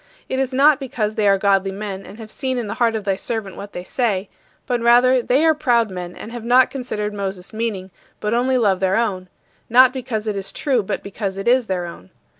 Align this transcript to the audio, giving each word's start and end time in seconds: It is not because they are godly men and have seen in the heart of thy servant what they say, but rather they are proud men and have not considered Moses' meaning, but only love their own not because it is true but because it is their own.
It 0.27 0.39
is 0.39 0.51
not 0.51 0.79
because 0.79 1.13
they 1.13 1.27
are 1.27 1.37
godly 1.37 1.71
men 1.71 2.07
and 2.07 2.17
have 2.17 2.31
seen 2.31 2.57
in 2.57 2.65
the 2.65 2.73
heart 2.81 2.95
of 2.95 3.03
thy 3.03 3.15
servant 3.15 3.55
what 3.55 3.73
they 3.73 3.83
say, 3.83 4.29
but 4.65 4.81
rather 4.81 5.21
they 5.21 5.45
are 5.45 5.53
proud 5.53 5.91
men 5.91 6.15
and 6.15 6.31
have 6.31 6.43
not 6.43 6.71
considered 6.71 7.13
Moses' 7.13 7.53
meaning, 7.53 7.91
but 8.19 8.33
only 8.33 8.57
love 8.57 8.79
their 8.79 8.95
own 8.95 9.29
not 9.69 9.93
because 9.93 10.27
it 10.27 10.35
is 10.35 10.51
true 10.51 10.81
but 10.81 11.03
because 11.03 11.37
it 11.37 11.47
is 11.47 11.67
their 11.67 11.85
own. 11.85 12.09